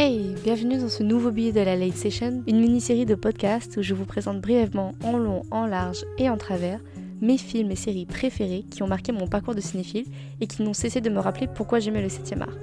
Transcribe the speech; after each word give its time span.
Hey, 0.00 0.36
bienvenue 0.44 0.78
dans 0.78 0.88
ce 0.88 1.02
nouveau 1.02 1.32
billet 1.32 1.50
de 1.50 1.60
la 1.60 1.74
Late 1.74 1.96
Session, 1.96 2.44
une 2.46 2.60
mini-série 2.60 3.04
de 3.04 3.16
podcasts 3.16 3.78
où 3.78 3.82
je 3.82 3.94
vous 3.94 4.04
présente 4.04 4.40
brièvement 4.40 4.92
en 5.02 5.16
long, 5.16 5.42
en 5.50 5.66
large 5.66 6.04
et 6.18 6.30
en 6.30 6.36
travers 6.36 6.78
mes 7.20 7.36
films 7.36 7.72
et 7.72 7.74
séries 7.74 8.06
préférés 8.06 8.64
qui 8.70 8.84
ont 8.84 8.86
marqué 8.86 9.10
mon 9.10 9.26
parcours 9.26 9.56
de 9.56 9.60
cinéphile 9.60 10.04
et 10.40 10.46
qui 10.46 10.62
n'ont 10.62 10.72
cessé 10.72 11.00
de 11.00 11.10
me 11.10 11.18
rappeler 11.18 11.48
pourquoi 11.52 11.80
j'aimais 11.80 12.00
le 12.00 12.08
7 12.08 12.32
art. 12.40 12.56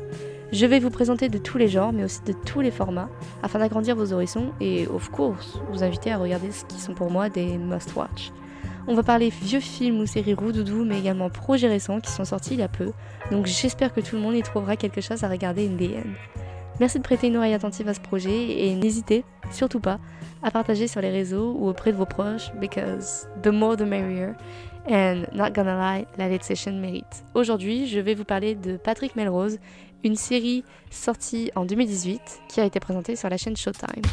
Je 0.54 0.66
vais 0.66 0.80
vous 0.80 0.90
présenter 0.90 1.28
de 1.28 1.38
tous 1.38 1.58
les 1.58 1.68
genres 1.68 1.92
mais 1.92 2.06
aussi 2.06 2.22
de 2.26 2.32
tous 2.32 2.62
les 2.62 2.72
formats 2.72 3.10
afin 3.44 3.60
d'agrandir 3.60 3.98
vos 3.98 4.14
horizons 4.14 4.54
et, 4.62 4.88
of 4.88 5.12
course, 5.12 5.60
vous 5.74 5.84
inviter 5.84 6.14
à 6.14 6.18
regarder 6.18 6.54
ce 6.54 6.64
qui 6.64 6.80
sont 6.80 6.94
pour 6.94 7.12
moi 7.12 7.28
des 7.28 7.58
must-watch. 7.58 8.32
On 8.88 8.96
va 8.96 9.04
parler 9.04 9.30
vieux 9.42 9.60
films 9.60 10.00
ou 10.00 10.06
séries 10.06 10.36
roudoudou, 10.36 10.86
mais 10.86 11.00
également 11.00 11.30
projets 11.30 11.68
récents 11.68 12.00
qui 12.00 12.12
sont 12.12 12.24
sortis 12.24 12.54
il 12.54 12.62
y 12.62 12.64
a 12.64 12.70
peu, 12.70 12.94
donc 13.30 13.46
j'espère 13.46 13.94
que 13.94 14.00
tout 14.00 14.16
le 14.16 14.22
monde 14.22 14.36
y 14.36 14.42
trouvera 14.42 14.78
quelque 14.78 15.02
chose 15.02 15.26
à 15.26 15.28
regarder 15.28 15.68
in 15.68 15.76
the. 15.76 16.45
Merci 16.80 16.98
de 16.98 17.04
prêter 17.04 17.28
une 17.28 17.38
oreille 17.38 17.54
attentive 17.54 17.88
à 17.88 17.94
ce 17.94 18.02
projet 18.02 18.68
et 18.68 18.76
n'hésitez 18.76 19.24
surtout 19.52 19.80
pas 19.80 20.00
à 20.44 20.52
partager 20.52 20.88
sur 20.88 21.00
les 21.02 21.10
réseaux 21.10 21.56
ou 21.58 21.70
auprès 21.70 21.92
de 21.92 21.98
vos 21.98 22.06
proches, 22.06 22.52
because 22.60 23.28
the 23.42 23.48
more 23.48 23.78
the 23.78 23.82
merrier. 23.82 24.34
And 24.88 25.24
not 25.34 25.52
gonna 25.52 25.76
lie, 25.76 26.06
la 26.18 26.30
late 26.30 26.44
session 26.44 26.74
mérite. 26.74 27.24
Aujourd'hui, 27.34 27.88
je 27.88 28.00
vais 28.00 28.14
vous 28.14 28.26
parler 28.26 28.54
de 28.54 28.78
Patrick 28.78 29.16
Melrose, 29.16 29.58
une 30.04 30.16
série 30.16 30.64
sortie 30.92 31.50
en 31.56 31.66
2018 31.66 32.22
qui 32.50 32.60
a 32.60 32.66
été 32.66 32.80
présentée 32.80 33.16
sur 33.16 33.30
la 33.30 33.38
chaîne 33.38 33.58
Showtime. 33.58 34.04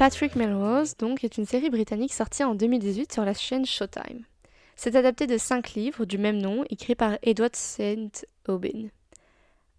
Patrick 0.00 0.34
Melrose, 0.34 0.96
donc, 0.96 1.24
est 1.24 1.36
une 1.36 1.44
série 1.44 1.68
britannique 1.68 2.14
sortie 2.14 2.42
en 2.42 2.54
2018 2.54 3.12
sur 3.12 3.22
la 3.22 3.34
chaîne 3.34 3.66
Showtime. 3.66 4.24
C'est 4.74 4.96
adapté 4.96 5.26
de 5.26 5.36
cinq 5.36 5.74
livres 5.74 6.06
du 6.06 6.16
même 6.16 6.38
nom, 6.38 6.64
écrits 6.70 6.94
par 6.94 7.18
Edward 7.22 7.54
St. 7.54 8.26
Aubin. 8.48 8.88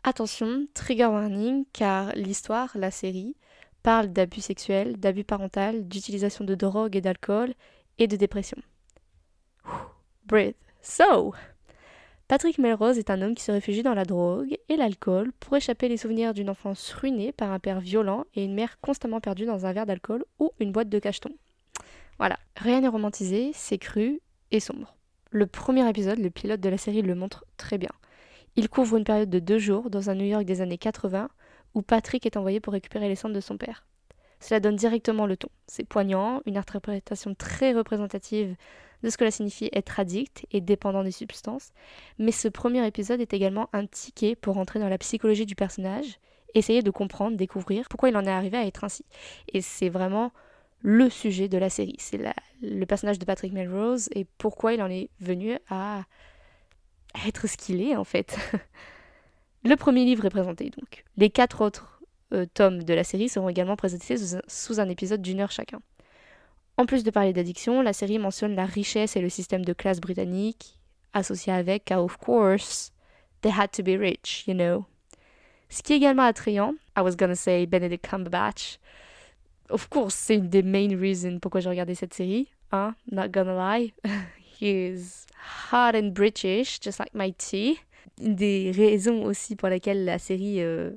Attention, 0.03 0.67
trigger 0.75 1.07
warning, 1.07 1.65
car 1.73 2.13
l'histoire, 2.13 2.69
la 2.75 2.91
série, 2.91 3.35
parle 3.81 4.09
d'abus 4.09 4.41
sexuels, 4.41 4.97
d'abus 4.97 5.23
parental, 5.23 5.87
d'utilisation 5.87 6.45
de 6.45 6.53
drogue 6.53 6.95
et 6.95 7.01
d'alcool, 7.01 7.55
et 7.97 8.05
de 8.05 8.15
dépression. 8.15 8.59
breathe. 10.27 10.53
So, 10.83 11.33
Patrick 12.31 12.59
Melrose 12.59 12.97
est 12.97 13.09
un 13.09 13.21
homme 13.21 13.35
qui 13.35 13.43
se 13.43 13.51
réfugie 13.51 13.83
dans 13.83 13.93
la 13.93 14.05
drogue 14.05 14.57
et 14.69 14.77
l'alcool 14.77 15.33
pour 15.41 15.57
échapper 15.57 15.89
les 15.89 15.97
souvenirs 15.97 16.33
d'une 16.33 16.49
enfance 16.49 16.93
ruinée 16.93 17.33
par 17.33 17.51
un 17.51 17.59
père 17.59 17.81
violent 17.81 18.23
et 18.35 18.45
une 18.45 18.53
mère 18.53 18.79
constamment 18.79 19.19
perdue 19.19 19.45
dans 19.45 19.65
un 19.65 19.73
verre 19.73 19.85
d'alcool 19.85 20.23
ou 20.39 20.51
une 20.61 20.71
boîte 20.71 20.87
de 20.87 20.97
cachetons. 20.97 21.35
Voilà, 22.19 22.37
rien 22.55 22.79
n'est 22.79 22.87
romantisé, 22.87 23.51
c'est 23.53 23.77
cru 23.77 24.21
et 24.51 24.61
sombre. 24.61 24.95
Le 25.29 25.45
premier 25.45 25.85
épisode, 25.89 26.19
le 26.19 26.29
pilote 26.29 26.61
de 26.61 26.69
la 26.69 26.77
série, 26.77 27.01
le 27.01 27.15
montre 27.15 27.43
très 27.57 27.77
bien. 27.77 27.91
Il 28.55 28.69
couvre 28.69 28.95
une 28.95 29.03
période 29.03 29.29
de 29.29 29.39
deux 29.39 29.59
jours 29.59 29.89
dans 29.89 30.09
un 30.09 30.15
New 30.15 30.23
York 30.23 30.45
des 30.45 30.61
années 30.61 30.77
80 30.77 31.27
où 31.73 31.81
Patrick 31.81 32.25
est 32.25 32.37
envoyé 32.37 32.61
pour 32.61 32.71
récupérer 32.71 33.09
les 33.09 33.17
cendres 33.17 33.35
de 33.35 33.41
son 33.41 33.57
père. 33.57 33.85
Cela 34.41 34.59
donne 34.59 34.75
directement 34.75 35.25
le 35.25 35.37
ton. 35.37 35.49
C'est 35.67 35.87
poignant, 35.87 36.41
une 36.45 36.57
interprétation 36.57 37.33
très 37.35 37.73
représentative 37.73 38.55
de 39.03 39.09
ce 39.09 39.17
que 39.17 39.23
cela 39.23 39.31
signifie 39.31 39.69
être 39.71 39.99
addict 39.99 40.45
et 40.51 40.61
dépendant 40.61 41.03
des 41.03 41.11
substances, 41.11 41.71
mais 42.19 42.31
ce 42.31 42.47
premier 42.47 42.85
épisode 42.85 43.21
est 43.21 43.33
également 43.33 43.69
un 43.71 43.85
ticket 43.85 44.35
pour 44.35 44.57
entrer 44.57 44.79
dans 44.79 44.89
la 44.89 44.97
psychologie 44.97 45.45
du 45.45 45.55
personnage, 45.55 46.19
essayer 46.53 46.81
de 46.81 46.91
comprendre, 46.91 47.37
découvrir 47.37 47.87
pourquoi 47.87 48.09
il 48.09 48.17
en 48.17 48.25
est 48.25 48.31
arrivé 48.31 48.57
à 48.57 48.65
être 48.65 48.83
ainsi. 48.83 49.05
Et 49.53 49.61
c'est 49.61 49.89
vraiment 49.89 50.31
le 50.83 51.09
sujet 51.09 51.47
de 51.47 51.57
la 51.57 51.69
série, 51.69 51.95
c'est 51.99 52.19
le 52.61 52.85
personnage 52.85 53.19
de 53.19 53.25
Patrick 53.25 53.53
Melrose 53.53 54.09
et 54.15 54.25
pourquoi 54.37 54.73
il 54.73 54.81
en 54.81 54.89
est 54.89 55.09
venu 55.19 55.57
à 55.69 56.03
être 57.27 57.47
ce 57.47 57.57
qu'il 57.57 57.81
est 57.81 57.95
en 57.95 58.03
fait. 58.03 58.37
le 59.63 59.75
premier 59.75 60.05
livre 60.05 60.25
est 60.25 60.31
présenté 60.31 60.71
donc. 60.71 61.05
Les 61.17 61.29
quatre 61.29 61.61
autres 61.61 62.00
euh, 62.33 62.45
tomes 62.53 62.83
de 62.83 62.93
la 62.93 63.03
série 63.03 63.29
seront 63.29 63.49
également 63.49 63.75
présentés 63.75 64.15
sous 64.47 64.79
un 64.79 64.89
épisode 64.89 65.21
d'une 65.21 65.39
heure 65.39 65.51
chacun. 65.51 65.81
En 66.77 66.85
plus 66.85 67.03
de 67.03 67.11
parler 67.11 67.33
d'addiction, 67.33 67.81
la 67.81 67.93
série 67.93 68.17
mentionne 68.17 68.55
la 68.55 68.65
richesse 68.65 69.15
et 69.15 69.21
le 69.21 69.29
système 69.29 69.65
de 69.65 69.73
classe 69.73 69.99
britannique, 69.99 70.79
associé 71.13 71.53
avec, 71.53 71.91
of 71.91 72.17
course, 72.17 72.91
they 73.41 73.51
had 73.51 73.71
to 73.71 73.83
be 73.83 73.99
rich, 73.99 74.45
you 74.47 74.53
know. 74.53 74.85
Ce 75.69 75.81
qui 75.81 75.93
est 75.93 75.97
également 75.97 76.23
attrayant, 76.23 76.73
I 76.97 77.01
was 77.01 77.15
gonna 77.15 77.35
say 77.35 77.65
Benedict 77.65 78.05
Cumberbatch. 78.05 78.79
Of 79.69 79.89
course, 79.89 80.15
c'est 80.15 80.35
une 80.35 80.49
des 80.49 80.63
main 80.63 80.89
reasons 80.99 81.39
pourquoi 81.39 81.61
j'ai 81.61 81.69
regardé 81.69 81.95
cette 81.95 82.13
série. 82.13 82.49
Hein, 82.71 82.95
not 83.11 83.29
gonna 83.29 83.77
lie. 83.77 83.93
He 84.59 84.67
is 84.67 85.25
hot 85.71 85.95
and 85.95 86.13
British, 86.13 86.79
just 86.79 86.99
like 86.99 87.13
my 87.13 87.33
tea. 87.33 87.79
Une 88.21 88.35
des 88.35 88.71
raisons 88.71 89.23
aussi 89.23 89.55
pour 89.55 89.69
lesquelles 89.69 90.03
la 90.05 90.19
série 90.19 90.61
euh, 90.61 90.91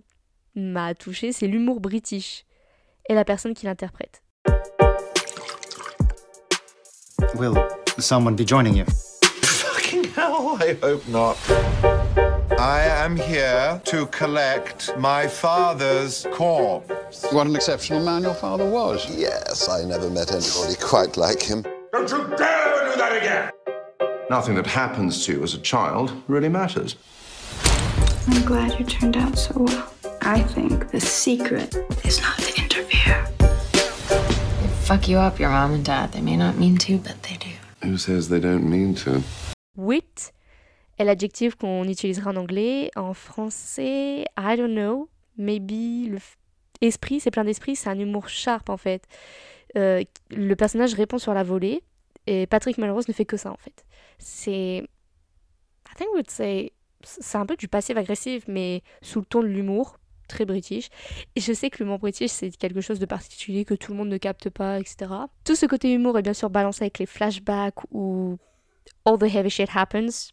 m'a 0.55 0.95
touchée, 0.95 1.33
c'est 1.33 1.47
l'humour 1.47 1.81
british 1.81 2.45
et 3.09 3.15
la 3.15 3.25
personne 3.25 3.55
qui 3.55 3.67
l'interprète. 3.67 4.23
Will 7.37 7.55
someone 7.99 8.37
be 8.37 8.47
joining 8.47 8.77
you? 8.77 8.85
Fucking 9.43 10.05
hell, 10.15 10.57
I 10.61 10.77
hope 10.81 11.07
not. 11.09 11.37
I 12.59 12.83
am 12.83 13.17
here 13.17 13.81
to 13.87 14.07
collect 14.07 14.97
my 14.97 15.27
father's 15.27 16.27
corpse. 16.33 17.27
What 17.33 17.47
an 17.47 17.57
exceptional 17.57 18.05
man 18.05 18.23
your 18.23 18.35
father 18.35 18.65
was. 18.65 19.07
Yes, 19.11 19.69
I 19.69 19.85
never 19.85 20.09
met 20.09 20.33
anybody 20.33 20.77
quite 20.81 21.17
like 21.17 21.43
him. 21.43 21.63
Don't 21.93 22.11
you 22.11 22.25
dare 22.37 22.91
do 22.91 22.97
that 22.97 23.17
again! 23.17 23.51
Nothing 24.31 24.55
that 24.55 24.67
happens 24.67 25.27
to 25.27 25.33
you 25.33 25.43
as 25.43 25.55
a 25.55 25.59
child 25.59 26.13
really 26.29 26.49
matters. 26.49 26.97
I'm 28.29 28.45
glad 28.45 28.79
you 28.79 28.87
turned 28.87 29.17
out 29.17 29.37
so 29.37 29.53
well. 29.57 29.94
I 30.27 30.43
think 30.43 30.91
the 30.91 31.01
secret 31.01 31.77
is 32.03 32.19
not 32.23 32.39
to 32.39 32.63
interfere. 32.63 33.27
fuck 34.85 35.07
you 35.07 35.19
up, 35.19 35.39
your 35.39 35.51
mom 35.51 35.75
and 35.75 35.85
dad. 35.85 36.13
They 36.13 36.23
may 36.23 36.37
not 36.37 36.57
mean 36.57 36.79
to, 36.79 36.97
but 36.97 37.23
they 37.23 37.37
do. 37.37 37.51
Who 37.87 37.99
says 37.99 38.31
they 38.31 38.41
don't 38.41 38.65
mean 38.65 38.95
to? 39.05 39.23
Wit 39.77 40.33
est 40.99 41.05
l'adjectif 41.05 41.57
qu'on 41.57 41.85
utilisera 41.85 42.31
en 42.31 42.37
anglais. 42.37 42.91
En 42.97 43.13
français, 43.13 44.25
I 44.39 44.57
don't 44.57 44.73
know. 44.73 45.11
Maybe 45.37 46.09
le 46.09 46.19
esprit, 46.81 47.21
c'est 47.21 47.31
plein 47.31 47.45
d'esprit, 47.45 47.77
c'est 47.77 47.91
un 47.91 47.99
humour 47.99 48.31
sharp 48.31 48.71
en 48.71 48.79
fait. 48.79 49.07
Euh, 49.77 50.03
le 50.31 50.55
personnage 50.57 50.95
répond 50.95 51.19
sur 51.19 51.35
la 51.35 51.43
volée 51.43 51.83
et 52.27 52.47
Patrick 52.47 52.79
Melrose 52.79 53.09
ne 53.09 53.13
fait 53.13 53.27
que 53.27 53.37
ça 53.37 53.51
en 53.51 53.59
fait. 53.59 53.85
C'est. 54.19 54.79
I 54.79 55.95
think 55.99 56.09
would 56.15 56.31
say. 56.31 56.73
C'est 57.03 57.37
un 57.37 57.45
peu 57.45 57.57
du 57.57 57.69
passif 57.69 57.99
agressif, 57.99 58.45
mais 58.49 58.83
sous 59.03 59.21
le 59.21 59.27
ton 59.27 59.43
de 59.43 59.49
l'humour 59.49 59.99
très 60.35 60.45
british. 60.45 60.89
Et 61.37 61.41
je 61.41 61.53
sais 61.53 61.71
que 61.71 61.83
l'humour 61.83 61.99
british, 61.99 62.31
c'est 62.31 62.51
quelque 62.51 62.81
chose 62.81 62.99
de 62.99 63.07
particulier 63.07 63.65
que 63.65 63.75
tout 63.75 63.93
le 63.93 63.99
monde 63.99 64.09
ne 64.09 64.19
capte 64.19 64.51
pas, 64.51 64.81
etc. 64.81 65.11
Tout 65.45 65.55
ce 65.55 65.67
côté 65.67 65.93
humour 65.93 66.19
est 66.19 66.23
bien 66.23 66.35
sûr 66.35 66.51
balancé 66.51 66.85
avec 66.85 66.99
les 66.99 67.07
flashbacks 67.07 67.83
ou 67.93 68.37
all 69.05 69.19
the 69.19 69.33
heavy 69.35 69.51
shit 69.51 69.69
happens. 69.75 70.33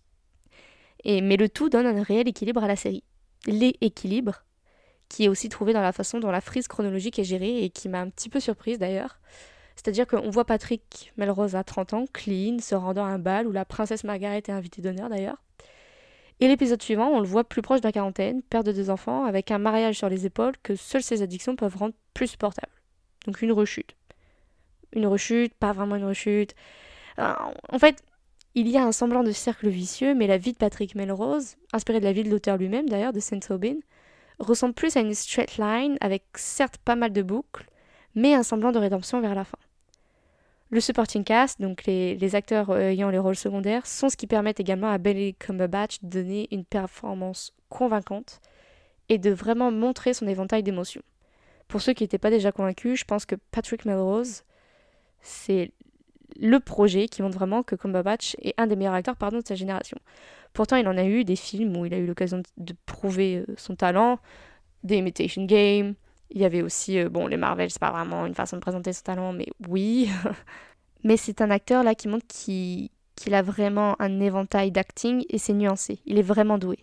Et, 1.03 1.21
mais 1.21 1.37
le 1.37 1.49
tout 1.49 1.69
donne 1.69 1.85
un 1.85 2.03
réel 2.03 2.27
équilibre 2.27 2.63
à 2.63 2.67
la 2.67 2.75
série. 2.75 3.03
L'équilibre, 3.45 4.43
qui 5.07 5.25
est 5.25 5.27
aussi 5.27 5.49
trouvé 5.49 5.73
dans 5.73 5.81
la 5.81 5.91
façon 5.91 6.19
dont 6.19 6.31
la 6.31 6.41
frise 6.41 6.67
chronologique 6.67 7.19
est 7.19 7.23
gérée 7.23 7.63
et 7.63 7.69
qui 7.69 7.89
m'a 7.89 8.01
un 8.01 8.09
petit 8.09 8.29
peu 8.29 8.39
surprise 8.39 8.79
d'ailleurs. 8.79 9.19
C'est-à-dire 9.75 10.05
qu'on 10.05 10.29
voit 10.29 10.45
Patrick 10.45 11.11
Melrose 11.17 11.55
à 11.55 11.63
30 11.63 11.93
ans, 11.93 12.05
clean, 12.11 12.59
se 12.59 12.75
rendant 12.75 13.05
à 13.05 13.09
un 13.09 13.19
bal 13.19 13.47
où 13.47 13.51
la 13.51 13.65
princesse 13.65 14.03
Margaret 14.03 14.37
est 14.37 14.49
invitée 14.49 14.81
d'honneur 14.81 15.09
d'ailleurs. 15.09 15.37
Et 16.41 16.47
l'épisode 16.47 16.81
suivant, 16.81 17.07
on 17.07 17.19
le 17.19 17.27
voit 17.27 17.43
plus 17.43 17.61
proche 17.61 17.81
de 17.81 17.89
quarantaine, 17.91 18.41
père 18.41 18.63
de 18.63 18.71
deux 18.71 18.89
enfants, 18.89 19.25
avec 19.25 19.51
un 19.51 19.59
mariage 19.59 19.99
sur 19.99 20.09
les 20.09 20.25
épaules 20.25 20.55
que 20.63 20.75
seules 20.75 21.03
ses 21.03 21.21
addictions 21.21 21.55
peuvent 21.55 21.77
rendre 21.77 21.93
plus 22.15 22.29
supportables. 22.29 22.73
Donc 23.27 23.43
une 23.43 23.51
rechute. 23.51 23.95
Une 24.93 25.05
rechute, 25.05 25.53
pas 25.53 25.71
vraiment 25.71 25.97
une 25.97 26.05
rechute. 26.05 26.55
Euh, 27.19 27.31
en 27.69 27.77
fait, 27.77 28.03
il 28.55 28.67
y 28.67 28.75
a 28.75 28.83
un 28.83 28.91
semblant 28.91 29.21
de 29.21 29.31
cercle 29.31 29.69
vicieux, 29.69 30.15
mais 30.15 30.25
la 30.25 30.39
vie 30.39 30.53
de 30.53 30.57
Patrick 30.57 30.95
Melrose, 30.95 31.57
inspirée 31.73 31.99
de 31.99 32.05
la 32.05 32.11
vie 32.11 32.23
de 32.23 32.31
l'auteur 32.31 32.57
lui-même 32.57 32.89
d'ailleurs, 32.89 33.13
de 33.13 33.19
Saint 33.19 33.39
Aubin, 33.51 33.75
ressemble 34.39 34.73
plus 34.73 34.97
à 34.97 35.01
une 35.01 35.13
straight 35.13 35.57
line 35.57 35.97
avec 36.01 36.23
certes 36.33 36.77
pas 36.77 36.95
mal 36.95 37.13
de 37.13 37.21
boucles, 37.21 37.67
mais 38.15 38.33
un 38.33 38.41
semblant 38.41 38.71
de 38.71 38.79
rédemption 38.79 39.21
vers 39.21 39.35
la 39.35 39.43
fin. 39.43 39.59
Le 40.71 40.79
supporting 40.79 41.25
cast, 41.25 41.59
donc 41.59 41.83
les, 41.85 42.35
acteurs 42.35 42.69
euh, 42.69 42.91
ayant 42.91 43.09
les 43.09 43.19
rôles 43.19 43.35
secondaires, 43.35 43.85
sont 43.85 44.07
ce 44.07 44.15
qui 44.15 44.25
permet 44.25 44.53
également 44.57 44.89
à 44.89 44.97
Benedict 44.97 45.37
Cumberbatch 45.41 45.97
de 46.01 46.07
donner 46.07 46.47
une 46.51 46.63
performance 46.63 47.53
convaincante 47.67 48.39
et 49.09 49.17
de 49.17 49.31
vraiment 49.31 49.69
montrer 49.69 50.13
son 50.13 50.27
éventail 50.27 50.63
d'émotions. 50.63 51.01
Pour 51.67 51.81
ceux 51.81 51.91
qui 51.91 52.05
n'étaient 52.05 52.17
pas 52.17 52.29
déjà 52.29 52.53
convaincus, 52.53 52.97
je 52.97 53.03
pense 53.03 53.25
que 53.25 53.35
Patrick 53.51 53.83
Melrose, 53.83 54.43
c'est 55.19 55.71
le 56.39 56.61
projet 56.61 57.07
qui 57.07 57.21
montre 57.21 57.37
vraiment 57.37 57.63
que 57.63 57.75
Cumberbatch 57.75 58.37
est 58.41 58.53
un 58.57 58.67
des 58.67 58.77
meilleurs 58.77 58.93
acteurs 58.93 59.17
de 59.17 59.41
sa 59.45 59.55
génération. 59.55 59.97
Pourtant, 60.53 60.77
il 60.77 60.87
en 60.87 60.97
a 60.97 61.03
eu 61.03 61.25
des 61.25 61.35
films 61.35 61.75
où 61.75 61.85
il 61.85 61.93
a 61.93 61.97
eu 61.97 62.05
l'occasion 62.05 62.41
de 62.55 62.73
prouver 62.85 63.43
euh, 63.47 63.53
son 63.57 63.75
talent, 63.75 64.19
des 64.83 64.95
Imitation 64.95 65.43
Game. 65.43 65.95
Il 66.31 66.41
y 66.41 66.45
avait 66.45 66.61
aussi, 66.61 66.97
euh, 66.97 67.09
bon, 67.09 67.27
les 67.27 67.37
Marvel, 67.37 67.69
c'est 67.69 67.79
pas 67.79 67.91
vraiment 67.91 68.25
une 68.25 68.35
façon 68.35 68.55
de 68.55 68.61
présenter 68.61 68.93
son 68.93 69.03
talent, 69.03 69.33
mais 69.33 69.47
oui. 69.67 70.09
mais 71.03 71.17
c'est 71.17 71.41
un 71.41 71.51
acteur 71.51 71.83
là 71.83 71.95
qui 71.95 72.07
montre 72.07 72.25
qu'il 72.27 72.89
a 73.33 73.41
vraiment 73.41 73.95
un 73.99 74.19
éventail 74.19 74.71
d'acting 74.71 75.25
et 75.29 75.37
c'est 75.37 75.53
nuancé. 75.53 75.99
Il 76.05 76.17
est 76.17 76.23
vraiment 76.23 76.57
doué. 76.57 76.79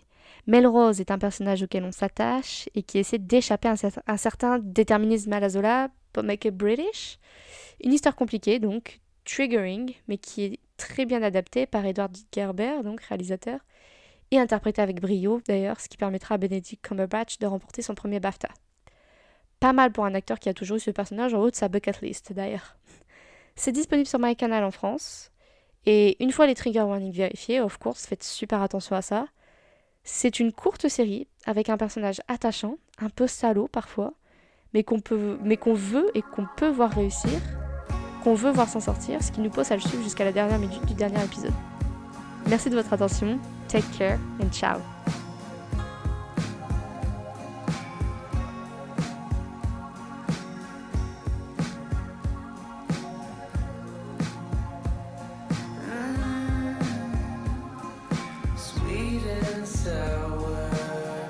Melrose 0.47 1.01
est 1.01 1.11
un 1.11 1.19
personnage 1.19 1.63
auquel 1.63 1.83
on 1.83 1.91
s'attache 1.91 2.69
et 2.75 2.83
qui 2.83 2.99
essaie 2.99 3.17
d'échapper 3.17 3.67
à 3.67 3.75
un 4.07 4.17
certain 4.17 4.59
déterminisme 4.59 5.33
à 5.33 5.39
la 5.39 5.49
Zola, 5.49 5.89
pour 6.13 6.23
make 6.23 6.45
it 6.45 6.55
British. 6.55 7.19
Une 7.83 7.93
histoire 7.93 8.15
compliquée, 8.15 8.59
donc 8.59 8.99
triggering, 9.25 9.93
mais 10.07 10.17
qui 10.17 10.43
est 10.43 10.59
très 10.77 11.05
bien 11.05 11.21
adaptée 11.21 11.65
par 11.65 11.85
Edward 11.85 12.15
Gerber, 12.33 12.83
donc 12.83 13.01
réalisateur, 13.01 13.59
et 14.31 14.39
interprétée 14.39 14.81
avec 14.81 15.01
brio 15.01 15.41
d'ailleurs, 15.47 15.79
ce 15.79 15.89
qui 15.89 15.97
permettra 15.97 16.35
à 16.35 16.37
Benedict 16.37 16.81
Cumberbatch 16.81 17.39
de 17.39 17.47
remporter 17.47 17.81
son 17.81 17.95
premier 17.95 18.19
BAFTA. 18.19 18.49
Pas 19.59 19.73
mal 19.73 19.91
pour 19.91 20.05
un 20.05 20.13
acteur 20.13 20.39
qui 20.39 20.49
a 20.49 20.53
toujours 20.53 20.77
eu 20.77 20.79
ce 20.79 20.91
personnage 20.91 21.33
en 21.33 21.39
haut 21.39 21.51
de 21.51 21.55
sa 21.55 21.67
bucket 21.67 22.01
list 22.01 22.33
d'ailleurs. 22.33 22.77
C'est 23.55 23.71
disponible 23.71 24.07
sur 24.07 24.19
MyCanal 24.19 24.63
en 24.63 24.71
France, 24.71 25.31
et 25.85 26.21
une 26.23 26.31
fois 26.31 26.47
les 26.47 26.55
trigger 26.55 26.81
warnings 26.81 27.11
vérifiés, 27.11 27.59
of 27.59 27.77
course, 27.77 28.05
faites 28.05 28.23
super 28.23 28.61
attention 28.61 28.95
à 28.95 29.01
ça. 29.01 29.27
C'est 30.03 30.39
une 30.39 30.53
courte 30.53 30.87
série 30.87 31.27
avec 31.45 31.69
un 31.69 31.77
personnage 31.77 32.21
attachant, 32.27 32.77
un 32.99 33.09
peu 33.09 33.27
salaud 33.27 33.67
parfois, 33.67 34.13
mais 34.73 34.83
qu'on 34.83 34.99
peut, 34.99 35.37
mais 35.43 35.57
qu'on 35.57 35.73
veut 35.73 36.09
et 36.15 36.21
qu'on 36.21 36.47
peut 36.57 36.69
voir 36.69 36.91
réussir, 36.91 37.39
qu'on 38.23 38.33
veut 38.33 38.51
voir 38.51 38.69
s'en 38.69 38.79
sortir, 38.79 39.21
ce 39.23 39.31
qui 39.31 39.41
nous 39.41 39.49
pousse 39.49 39.71
à 39.71 39.75
le 39.75 39.81
suivre 39.81 40.03
jusqu'à 40.03 40.25
la 40.25 40.31
dernière 40.31 40.59
minute 40.59 40.85
du 40.85 40.93
dernier 40.93 41.23
épisode. 41.23 41.53
Merci 42.47 42.69
de 42.69 42.75
votre 42.75 42.93
attention, 42.93 43.39
take 43.67 43.85
care 43.97 44.19
and 44.41 44.51
ciao 44.51 44.98